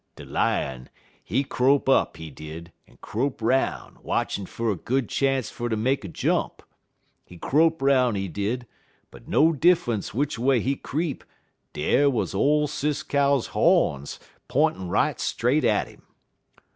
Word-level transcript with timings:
De 0.15 0.25
Lion, 0.25 0.89
he 1.23 1.43
crope 1.43 1.87
up, 1.87 2.17
he 2.17 2.31
did, 2.31 2.71
en 2.87 2.97
crope 3.01 3.39
'roun', 3.39 3.99
watchin' 4.01 4.47
fer 4.47 4.73
good 4.73 5.07
chance 5.07 5.51
fer 5.51 5.69
ter 5.69 5.75
make 5.75 6.03
a 6.03 6.07
jump. 6.07 6.63
He 7.23 7.37
crope 7.37 7.79
'roun', 7.83 8.15
he 8.15 8.27
did, 8.27 8.65
but 9.11 9.27
no 9.27 9.53
diffunce 9.53 10.11
which 10.11 10.39
a 10.39 10.41
way 10.41 10.59
he 10.59 10.75
creep, 10.75 11.23
dar 11.73 12.09
wuz 12.09 12.29
ole 12.33 12.67
Sis 12.67 13.03
Cow 13.03 13.39
hawns 13.41 14.19
p'intin' 14.49 14.89
right 14.89 15.19
straight 15.19 15.63
at 15.63 15.87
'im. 15.87 16.01